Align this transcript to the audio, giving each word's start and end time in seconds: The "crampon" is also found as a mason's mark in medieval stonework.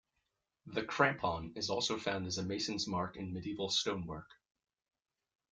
The 0.65 0.81
"crampon" 0.81 1.55
is 1.55 1.69
also 1.69 1.99
found 1.99 2.25
as 2.25 2.39
a 2.39 2.43
mason's 2.43 2.87
mark 2.87 3.17
in 3.17 3.31
medieval 3.31 3.69
stonework. 3.69 4.31